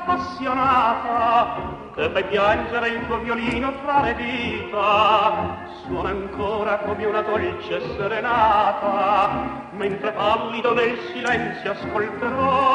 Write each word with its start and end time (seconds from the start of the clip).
appassionata 0.00 1.78
che 1.94 2.08
fai 2.10 2.24
piangere 2.24 2.88
il 2.88 3.06
tuo 3.06 3.18
violino 3.18 3.72
tra 3.82 4.02
le 4.02 4.14
dita. 4.14 5.68
Suona 5.84 6.10
ancora 6.10 6.78
come 6.78 7.04
una 7.04 7.22
dolce 7.22 7.80
serenata 7.96 9.68
mentre 9.72 10.12
pallido 10.12 10.74
nel 10.74 10.98
silenzio 11.12 11.72
ascolterò 11.72 12.69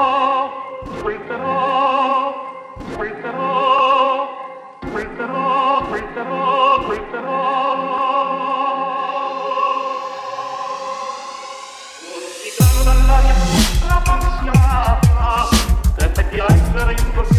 era. 16.88 17.35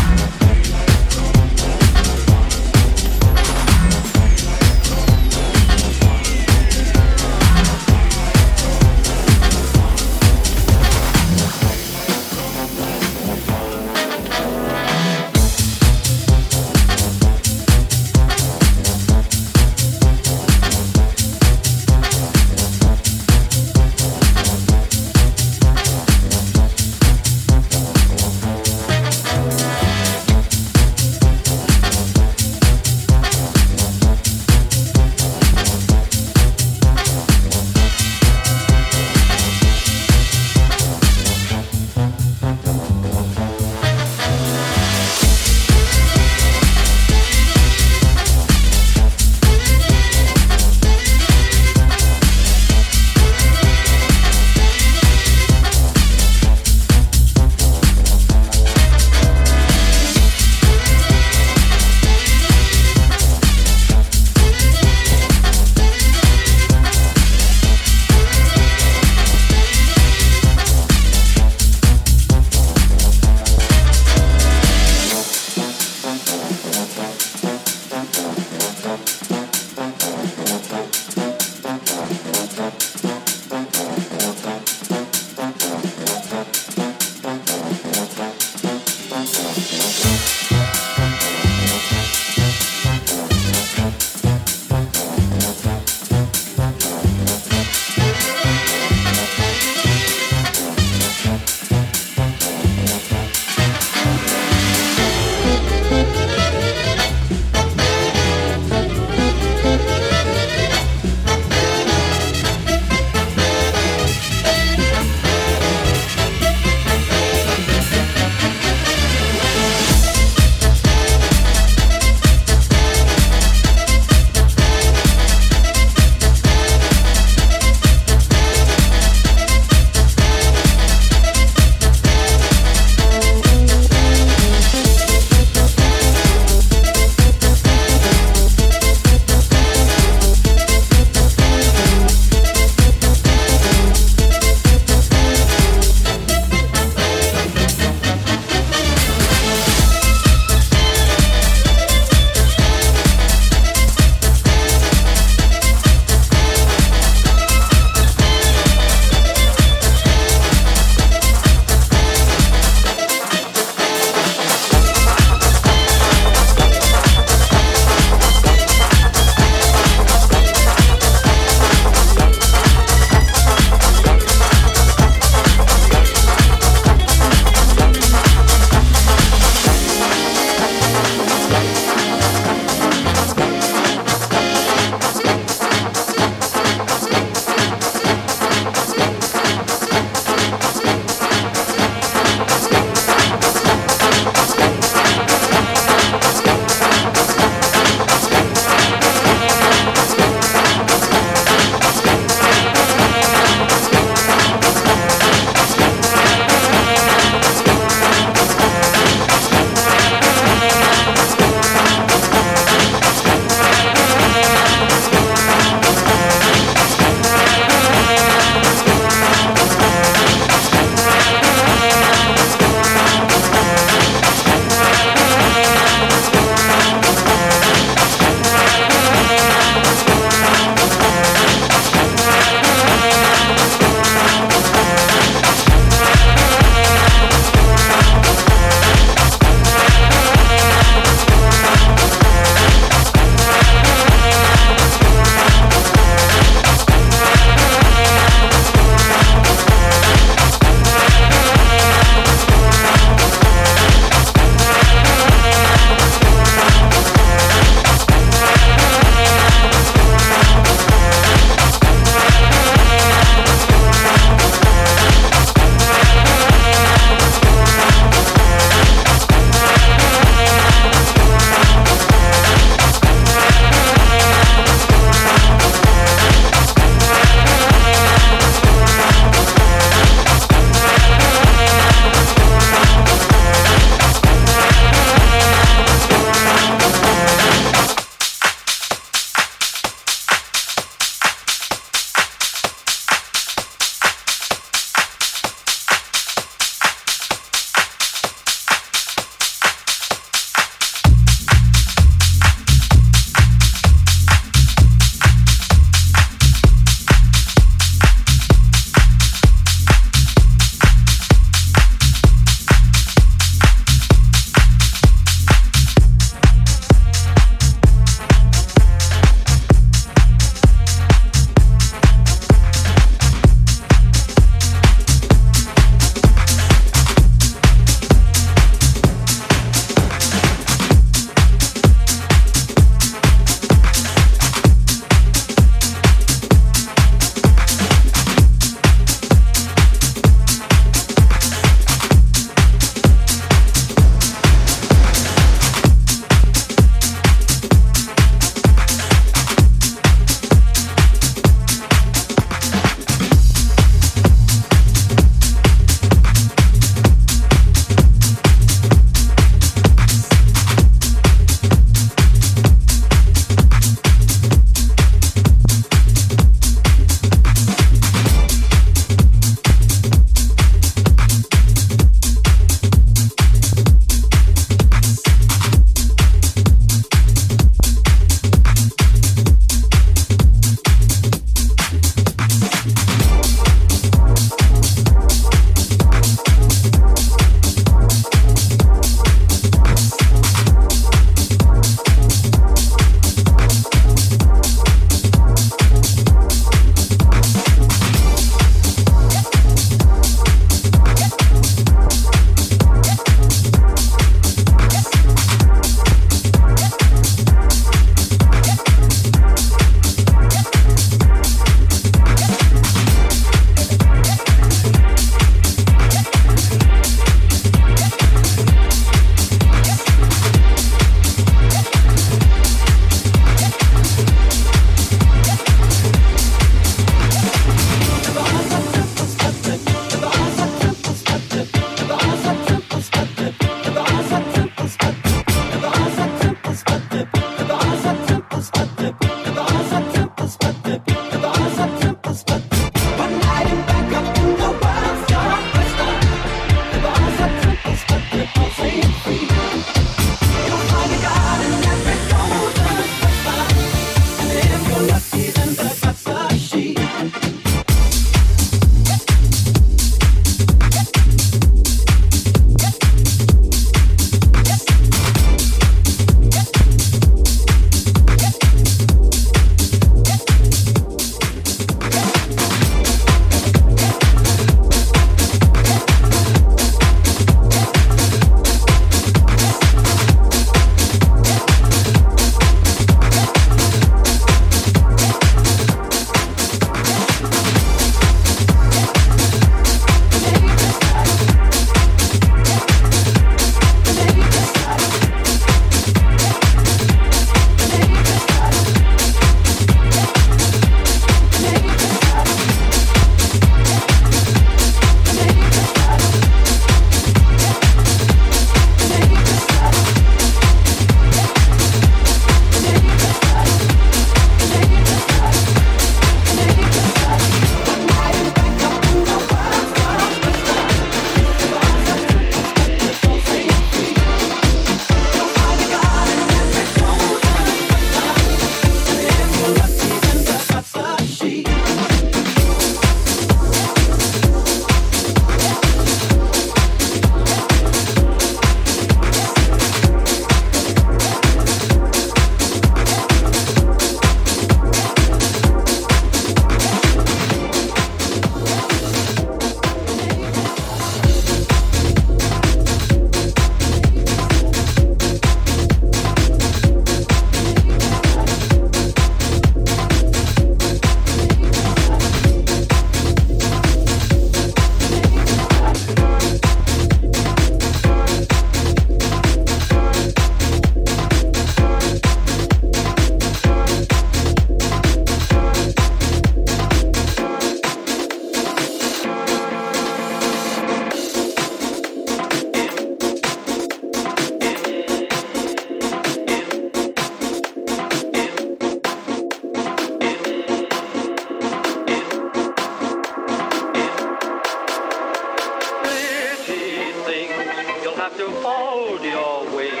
have 598.24 598.38
to 598.38 598.50
fold 598.62 599.22
your 599.22 599.64
wings, 599.76 600.00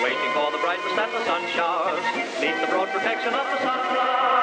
waiting 0.00 0.30
for 0.34 0.52
the 0.52 0.58
brightness 0.62 0.94
that 0.94 1.10
the 1.10 1.24
sun 1.24 1.42
showers, 1.50 1.98
neath 2.40 2.60
the 2.60 2.68
broad 2.68 2.88
protection 2.90 3.34
of 3.34 3.44
the 3.50 3.58
sunflower. 3.58 4.39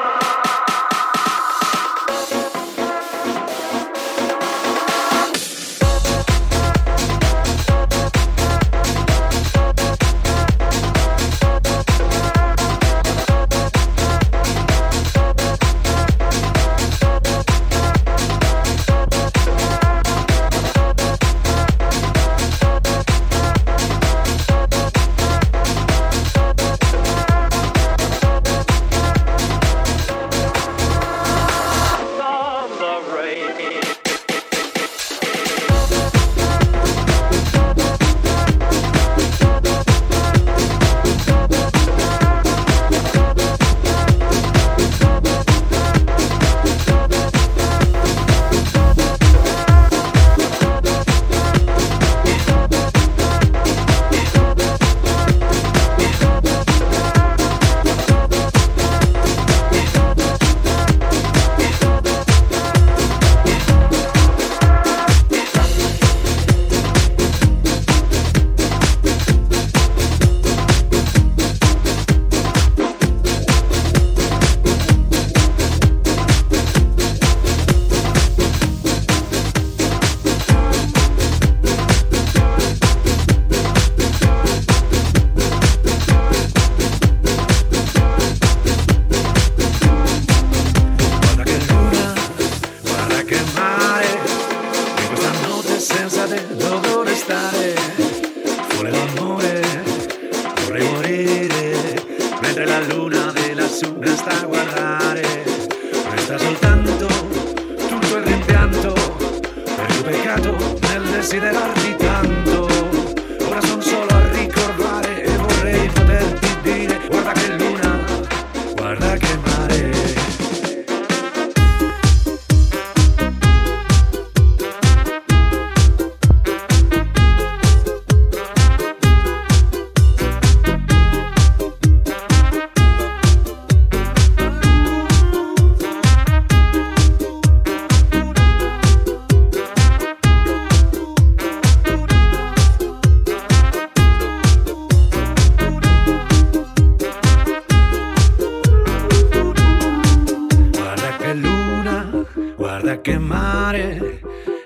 guarda 152.58 153.00
che 153.02 153.18
mare, 153.20 154.20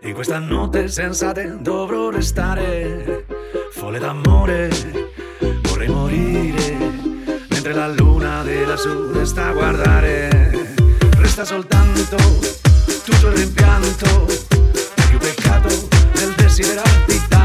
in 0.03 0.13
questa 0.13 0.39
notte 0.39 0.87
sensate 0.87 1.57
dovrò 1.59 2.09
restare, 2.09 3.25
folle 3.71 3.99
d'amore, 3.99 4.69
vorrei 5.63 5.89
morire, 5.89 6.77
mentre 7.49 7.73
la 7.73 7.87
luna 7.89 8.43
della 8.43 8.77
sud 8.77 9.21
sta 9.23 9.49
a 9.49 9.51
guardare, 9.51 10.73
resta 11.17 11.43
soltanto 11.43 12.15
tutto 13.03 13.27
il 13.27 13.33
rimpianto, 13.35 14.25
più 15.09 15.17
peccato 15.19 15.67
del 16.13 16.33
desiderarti 16.35 17.21
tanto. 17.27 17.40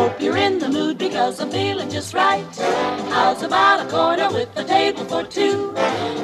Hope 0.00 0.18
you're 0.18 0.38
in 0.38 0.58
the 0.58 0.70
mood 0.70 0.96
because 0.96 1.40
I'm 1.40 1.50
feeling 1.50 1.90
just 1.90 2.14
right. 2.14 2.42
How's 3.10 3.42
about 3.42 3.86
a 3.86 3.90
corner 3.90 4.32
with 4.32 4.48
a 4.56 4.64
table 4.64 5.04
for 5.04 5.24
two? 5.24 5.72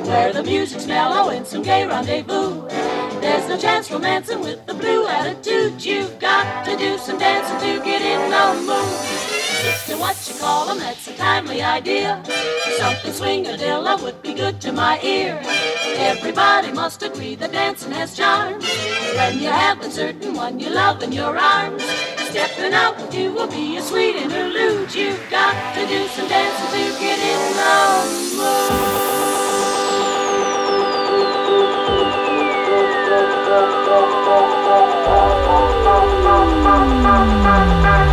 Where 0.09 0.33
the 0.33 0.43
music's 0.43 0.87
mellow 0.87 1.29
and 1.29 1.47
some 1.47 1.61
gay 1.62 1.87
rendezvous. 1.87 2.66
There's 3.20 3.47
no 3.51 3.59
chance 3.59 3.91
romancing 3.91 4.41
with 4.41 4.64
the 4.64 4.72
blue 4.72 5.07
attitude. 5.07 5.85
You've 5.85 6.18
got 6.18 6.64
to 6.64 6.74
do 6.79 6.97
some 6.97 7.18
dancing 7.18 7.59
to 7.68 7.85
get 7.85 8.01
in 8.01 8.31
the 8.31 8.47
mood. 8.64 8.89
Sister, 9.61 9.99
what 9.99 10.16
you 10.27 10.35
call 10.41 10.70
'em, 10.70 10.79
that's 10.79 11.07
a 11.09 11.12
timely 11.12 11.61
idea. 11.61 12.22
Something 12.79 13.12
swingadilla 13.12 14.01
would 14.03 14.22
be 14.22 14.33
good 14.33 14.59
to 14.62 14.72
my 14.72 14.99
ear. 15.03 15.39
Everybody 15.99 16.72
must 16.72 17.03
agree 17.03 17.35
that 17.35 17.53
dancing 17.53 17.93
has 17.93 18.16
charms. 18.16 18.64
When 19.16 19.39
you 19.39 19.51
have 19.51 19.83
a 19.83 19.91
certain 19.91 20.33
one 20.33 20.59
you 20.61 20.70
love 20.70 21.03
in 21.03 21.12
your 21.12 21.37
arms, 21.37 21.85
stepping 22.37 22.74
out 22.74 23.14
you 23.14 23.32
will 23.32 23.49
be 23.49 23.78
a 23.78 23.82
sweet 23.82 24.14
interlude. 24.14 24.95
You've 24.95 25.30
got 25.30 25.55
to 25.74 25.87
do 25.87 26.07
some 26.09 26.28
dancing 26.28 26.68
to 26.68 27.01
get 27.01 27.18
in 27.18 27.57
the 27.57 28.26
So 37.89 38.06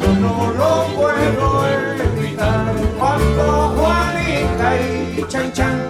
yo 0.00 0.08
no 0.20 0.50
lo 0.52 0.86
puedo 0.94 1.66
evitar. 1.68 2.74
Cuando 2.98 3.74
Juanita 3.76 4.76
y 4.76 5.24
Chan 5.28 5.52
Chan 5.52 5.80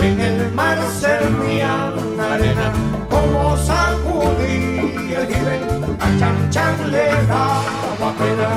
en 0.00 0.20
el 0.20 0.52
mar 0.52 0.78
servían 1.00 2.20
arena, 2.20 2.72
como 3.10 3.56
sacudí 3.56 5.14
el 5.14 5.26
jibe, 5.26 5.60
a 5.98 6.18
Chan 6.18 6.50
Chan 6.50 6.90
le 6.92 7.06
daba 7.26 8.12
pena. 8.18 8.50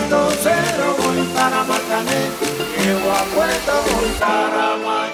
Entonces 0.00 0.56
voy 0.98 1.20
para 1.34 1.62
Marcané, 1.64 2.20
llego 2.78 3.10
a 3.12 3.22
Puerto 3.34 3.72
voy 3.86 4.10
para 4.18 4.76
Mayarí. 4.84 5.07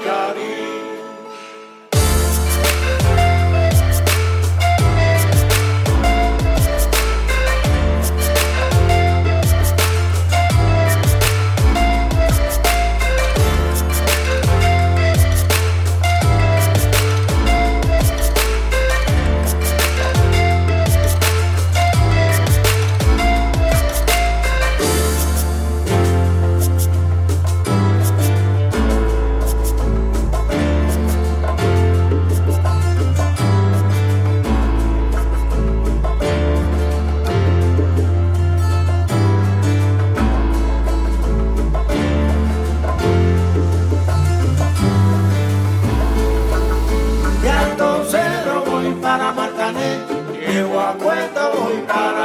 para 51.87 52.24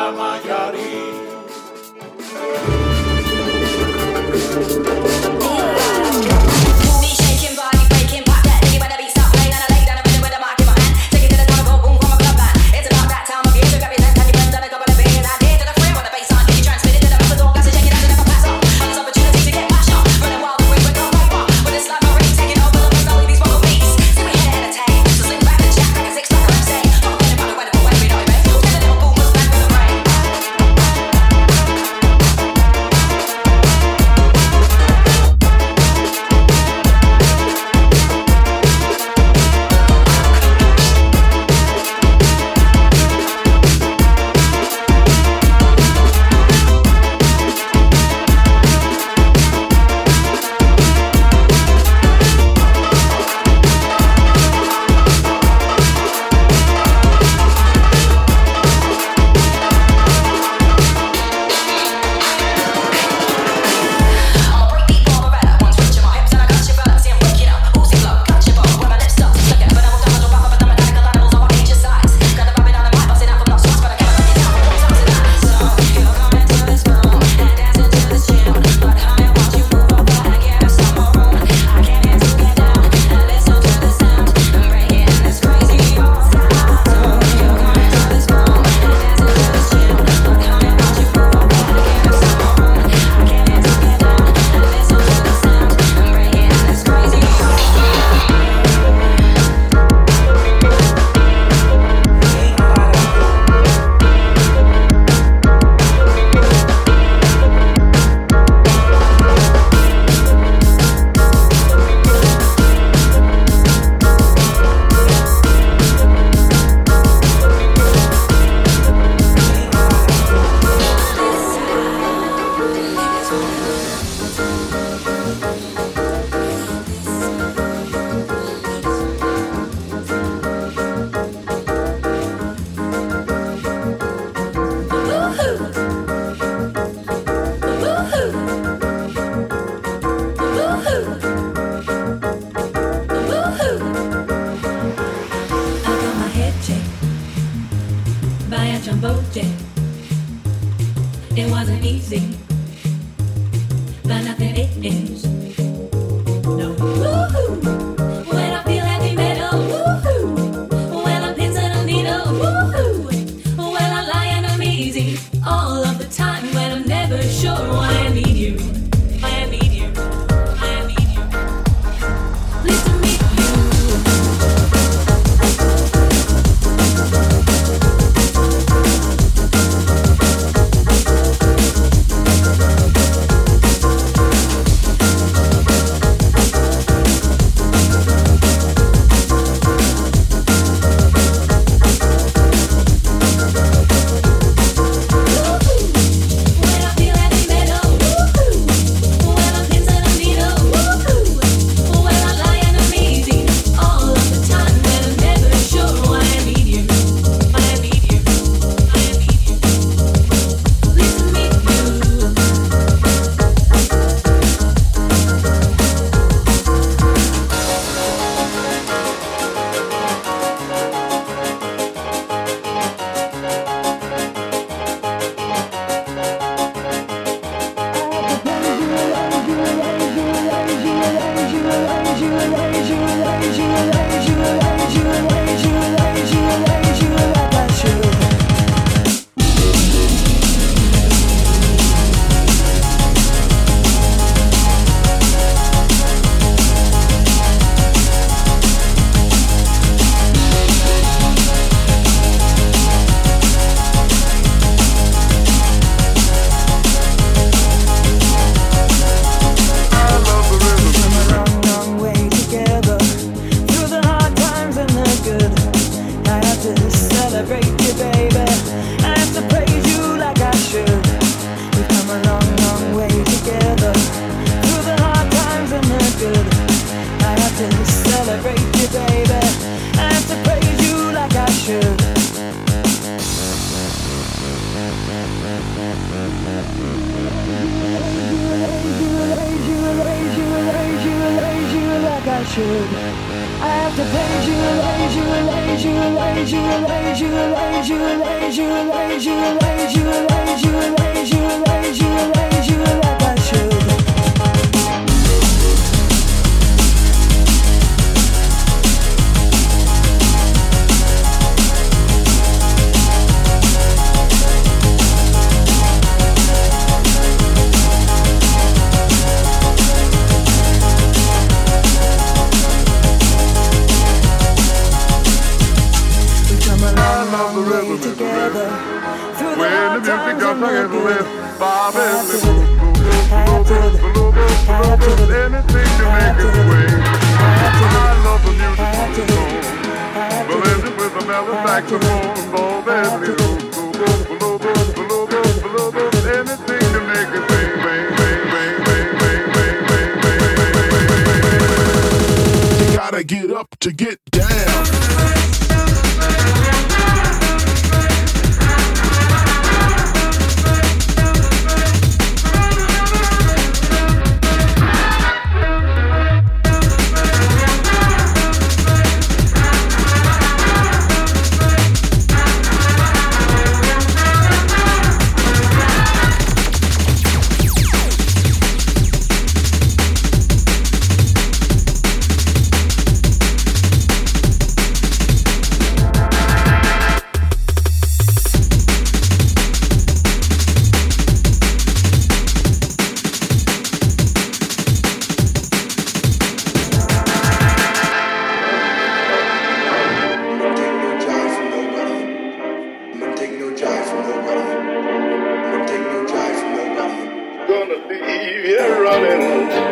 running. 409.09 409.88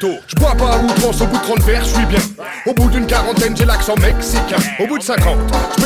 Je 0.00 0.36
bois 0.36 0.54
pas 0.54 0.74
à 0.74 0.78
outrance, 0.78 1.20
au 1.20 1.26
bout 1.26 1.36
de 1.38 1.42
30 1.42 1.62
verres, 1.62 1.84
je 1.84 1.94
suis 1.94 2.06
bien. 2.06 2.18
Au 2.66 2.74
bout 2.74 2.88
d'une 2.88 3.06
quarantaine, 3.06 3.56
j'ai 3.56 3.64
l'accent 3.64 3.94
mexicain. 3.96 4.56
Au 4.80 4.86
bout 4.86 4.98
de 4.98 5.02
50, 5.02 5.38
je 5.78 5.83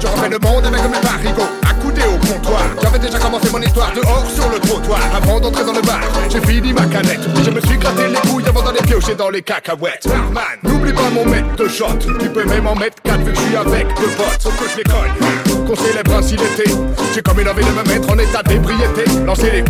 Je 0.00 0.06
refais 0.06 0.28
le 0.28 0.38
monde 0.38 0.64
avec 0.66 0.82
mes 0.82 1.00
parigots, 1.00 1.50
accoudés 1.68 2.02
au 2.02 2.18
comptoir. 2.26 2.62
J'avais 2.82 2.98
déjà 2.98 3.18
commencé 3.18 3.50
mon 3.50 3.60
histoire 3.60 3.92
dehors 3.92 4.24
sur 4.34 4.48
le 4.50 4.58
trottoir. 4.60 5.00
Avant 5.14 5.40
d'entrer 5.40 5.64
dans 5.64 5.72
le 5.72 5.82
bar, 5.82 6.00
j'ai 6.28 6.40
fini 6.40 6.72
ma 6.72 6.84
canette. 6.86 7.20
Je 7.44 7.50
me 7.50 7.60
suis 7.60 7.76
gratté 7.78 8.08
les 8.08 8.30
couilles 8.30 8.46
avant 8.46 8.62
d'aller 8.62 8.82
piocher 8.82 9.14
dans 9.14 9.30
les 9.30 9.42
cacahuètes. 9.42 10.06
Barman, 10.06 10.42
n'oublie 10.62 10.92
pas 10.92 11.10
mon 11.12 11.24
maître 11.24 11.56
de 11.56 11.68
shot. 11.68 11.98
Tu 11.98 12.28
peux 12.30 12.44
même 12.44 12.66
en 12.66 12.74
mettre 12.74 13.02
4 13.02 13.18
vu 13.18 13.32
que 13.32 13.38
je 13.38 13.44
suis 13.44 13.56
avec 13.56 13.86
deux 13.98 14.10
potes. 14.16 14.40
Sauf 14.40 14.56
que 14.56 14.70
je 14.70 14.76
les 14.78 14.84
cogne. 14.84 15.66
Qu'on 15.66 15.76
célèbre 15.76 16.14
ainsi 16.14 16.36
l'été. 16.36 16.70
J'ai 17.14 17.22
comme 17.22 17.40
une 17.40 17.48
envie 17.48 17.64
de 17.64 17.70
me 17.70 17.82
mettre 17.82 18.10
en 18.10 18.18
état 18.18 18.42
d'ébriété. 18.42 19.04
Lancer 19.26 19.50
les 19.50 19.64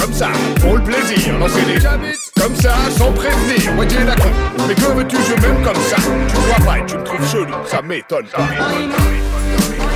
comme 0.00 0.12
ça, 0.12 0.28
pour 0.60 0.76
le 0.76 0.82
plaisir. 0.82 1.38
Lancer 1.38 1.64
les 1.66 1.80
comme 2.40 2.56
ça, 2.56 2.74
sans 2.96 3.12
prévenir. 3.12 3.72
Moitié 3.74 3.98
la 4.04 4.14
con. 4.16 4.30
Mais 4.66 4.74
que 4.74 4.80
veux-tu, 4.80 5.16
je 5.16 5.34
m'aime 5.40 5.62
comme 5.62 5.82
ça. 5.82 5.96
Tu 5.96 6.36
vois 6.36 6.66
pas 6.66 6.78
et 6.78 6.86
tu 6.86 6.96
me 6.96 7.04
trouves 7.04 7.30
chelou, 7.30 7.54
ça 7.66 7.82
m'étonne 7.82 8.26
pas. 8.26 8.48
Glory. 9.58 9.87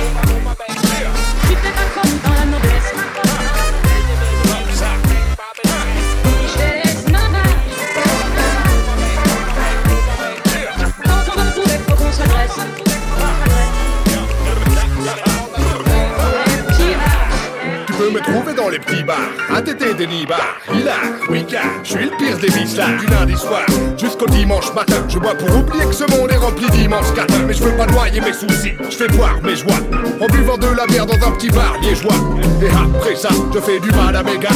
Me 18.13 18.19
trouver 18.19 18.53
dans 18.53 18.69
les 18.69 18.77
petits 18.77 19.03
bars, 19.03 19.17
à 19.53 19.61
tété 19.61 19.93
des 19.95 20.05
nibards, 20.05 20.57
hilar, 20.71 20.99
week 21.29 21.55
je 21.83 21.89
suis 21.89 22.05
le 22.05 22.11
pire 22.17 22.37
des 22.37 22.47
vislards. 22.47 22.99
Du 22.99 23.07
lundi 23.07 23.35
soir 23.35 23.65
jusqu'au 23.97 24.27
dimanche 24.27 24.71
matin, 24.73 25.03
je 25.09 25.17
bois 25.17 25.33
pour 25.33 25.49
oublier 25.55 25.85
que 25.85 25.93
ce 25.93 26.03
monde 26.11 26.31
est 26.31 26.37
rempli 26.37 26.69
d'immenses 26.69 27.11
cadins. 27.11 27.43
Mais 27.47 27.53
je 27.53 27.63
veux 27.63 27.75
pas 27.75 27.87
noyer 27.87 28.21
mes 28.21 28.33
soucis, 28.33 28.73
je 28.89 28.95
fais 28.95 29.07
boire 29.07 29.39
mes 29.43 29.55
joies, 29.55 29.81
en 30.21 30.27
buvant 30.27 30.57
de 30.57 30.67
la 30.67 30.85
bière 30.85 31.05
dans 31.05 31.27
un 31.27 31.31
petit 31.31 31.49
bar 31.49 31.75
liégeois. 31.81 32.13
Et 32.61 32.67
après 32.67 33.15
ça, 33.15 33.29
je 33.53 33.59
fais 33.59 33.79
du 33.79 33.89
mal 33.91 34.15
à 34.15 34.23
mes 34.23 34.37
gars, 34.37 34.49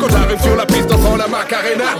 quand 0.00 0.08
j'arrive 0.08 0.40
sur 0.40 0.56
la 0.56 0.64
piste 0.64 0.88
dans 0.88 1.16
la 1.16 1.28
macarena. 1.28 1.92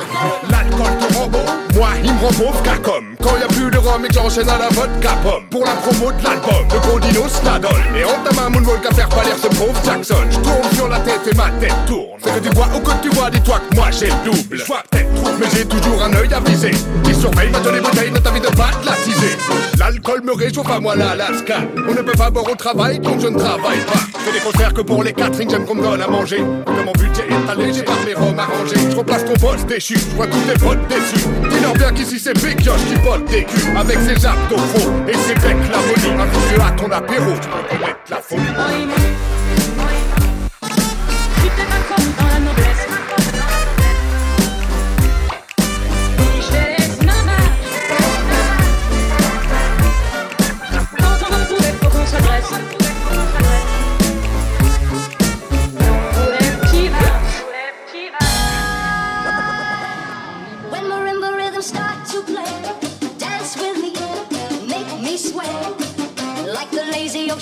L'alcool 0.51 0.98
te 0.98 1.14
rend 1.14 1.26
beau, 1.26 1.44
moi 1.74 1.89
il 2.02 2.12
me 2.12 2.20
rend 2.20 2.32
pauvre 2.32 2.62
car 2.62 2.80
comme 2.80 3.12
quand 3.22 3.36
y 3.39 3.43
a 3.43 3.47
plus 3.47 3.70
de 3.70 3.78
rhum 3.78 4.05
et 4.05 4.09
que 4.09 4.14
j'enchaîne 4.14 4.48
à 4.48 4.59
la 4.59 4.68
vodka 4.68 5.10
pomme. 5.22 5.44
Pour 5.51 5.64
la 5.64 5.72
promo 5.72 6.10
de 6.12 6.24
l'album, 6.24 6.66
le 6.72 6.78
gros 6.80 7.01
dino 7.01 7.28
Stadol. 7.28 7.70
Et 7.97 8.05
on 8.05 8.24
t'a 8.24 8.34
ma 8.34 8.48
moonwalk 8.48 8.84
à 8.86 8.94
faire 8.94 9.09
pâlir 9.09 9.36
ce 9.36 9.48
pauvre 9.48 9.80
Jackson. 9.84 10.24
Je 10.30 10.39
tourne 10.39 10.74
sur 10.74 10.89
la 10.89 10.98
tête 11.04 11.36
ma 11.36 11.50
tête 11.60 11.74
tourne. 11.86 12.18
C'est 12.22 12.40
que 12.40 12.48
tu 12.48 12.54
vois 12.54 12.68
ou 12.74 12.80
que 12.80 13.02
tu 13.02 13.08
vois, 13.10 13.30
dis-toi 13.30 13.60
que 13.70 13.76
moi 13.76 13.90
j'ai 13.90 14.06
le 14.06 14.24
double. 14.24 14.58
Je 14.58 14.64
vois 14.64 14.82
peut-être 14.90 15.02
mais 15.38 15.46
j'ai 15.54 15.64
toujours 15.64 16.02
un 16.02 16.12
œil 16.14 16.32
avisé. 16.32 16.70
Qui 17.04 17.14
surveille 17.14 17.50
ma 17.50 17.58
les 17.70 17.80
bouteilles, 17.80 18.10
ne 18.10 18.18
t'invite 18.18 18.44
pas 18.56 18.70
de 18.80 18.86
la 18.86 18.92
teaser. 18.92 19.36
L'alcool 19.78 20.22
me 20.22 20.34
réchauffe 20.34 20.70
à 20.70 20.80
moi 20.80 20.94
l'Alaska. 20.96 21.58
On 21.88 21.94
ne 21.94 22.02
peut 22.02 22.12
pas 22.12 22.30
boire 22.30 22.50
au 22.50 22.54
travail 22.54 23.00
quand 23.02 23.18
je 23.20 23.28
ne 23.28 23.38
travaille 23.38 23.80
pas. 23.86 24.18
Fais 24.20 24.32
des 24.32 24.40
concerts 24.40 24.74
que 24.74 24.82
pour 24.82 25.02
les 25.02 25.12
catering, 25.12 25.50
j'aime 25.50 25.64
qu'on 25.64 25.74
me 25.74 25.82
donne 25.82 26.02
à 26.02 26.08
manger. 26.08 26.38
Que 26.38 26.84
mon 26.84 26.92
budget 26.92 27.24
est 27.28 27.50
allégé 27.50 27.82
par 27.82 27.96
mes 28.06 28.14
roms 28.14 28.38
arrangés. 28.38 28.90
Je 28.90 28.96
replace 28.96 29.24
ton 29.24 29.34
poste 29.34 29.66
déchu, 29.66 29.98
je 29.98 30.16
vois 30.16 30.26
tous 30.26 30.40
tes 30.40 30.58
potes 30.58 30.86
déçus. 30.88 31.26
Dis-leur 31.50 31.72
bien 31.74 31.92
qu'ici 31.92 32.18
c'est 32.18 32.34
Pékioche 32.34 32.84
qui 32.88 32.98
pote 33.00 33.24
des 33.26 33.44
culs. 33.44 33.76
Avec 33.76 33.98
ses 33.98 34.26
abdos 34.26 34.56
et 35.08 35.14
ses 35.14 35.34
becs 35.34 35.56
l'harmonie. 35.70 36.22
Invite 36.22 36.60
à 36.60 36.70
ton 36.72 36.90
apéro, 36.90 37.32
tu 37.40 37.48
peux 37.48 37.76
commettre 37.76 37.98
la 38.10 38.16
folie. 38.16 39.31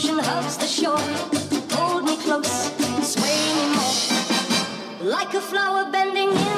Ocean 0.00 0.18
hugs 0.18 0.56
the 0.56 0.66
shore, 0.66 0.98
hold 1.76 2.04
me 2.04 2.16
close, 2.16 2.70
sway 3.02 3.38
me 3.56 3.64
more. 3.74 5.10
Like 5.10 5.34
a 5.34 5.40
flower 5.40 5.90
bending 5.92 6.30
in 6.30 6.49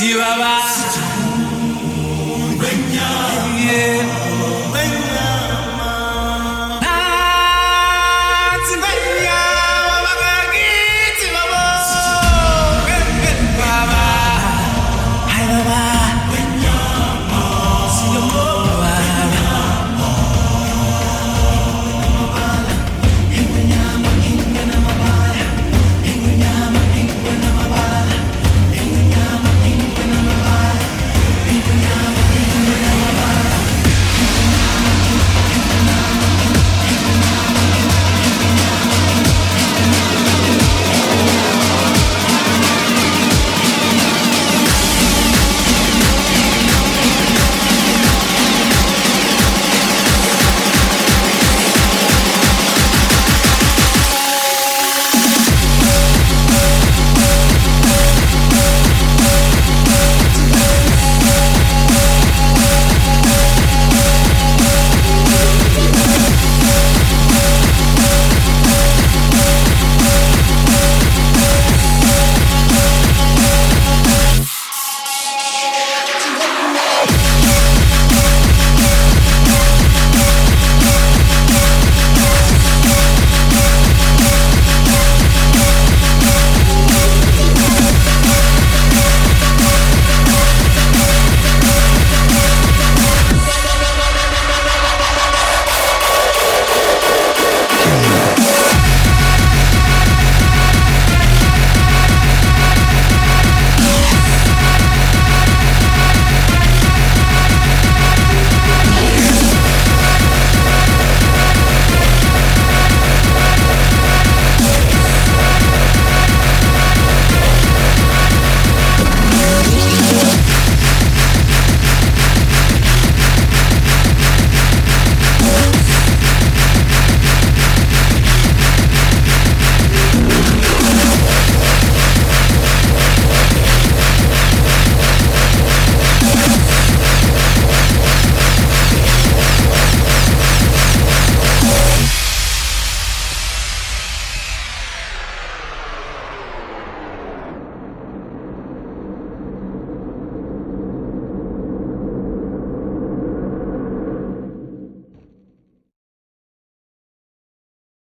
Si 0.00 0.14
baba. 0.14 0.99